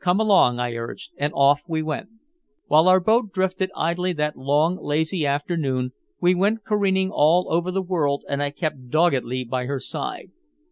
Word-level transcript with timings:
"Come 0.00 0.18
along," 0.18 0.58
I 0.58 0.74
urged, 0.74 1.12
and 1.16 1.32
off 1.34 1.62
we 1.68 1.82
went. 1.84 2.08
While 2.66 2.88
our 2.88 2.98
boat 2.98 3.32
drifted 3.32 3.70
idly 3.76 4.12
that 4.14 4.36
long, 4.36 4.76
lazy 4.82 5.24
afternoon, 5.24 5.92
we 6.20 6.34
went 6.34 6.64
careering 6.64 7.12
all 7.12 7.46
over 7.48 7.70
the 7.70 7.80
world 7.80 8.24
and 8.28 8.42
I 8.42 8.50
kept 8.50 8.88
doggedly 8.90 9.44
by 9.44 9.66
her 9.66 9.78
side. 9.78 10.32